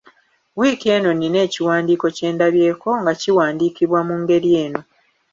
[0.59, 4.81] Wiiki eno nnina ekiwandiiko kye ndabyeko nga kiwandiikiddwa mu ngeri eno.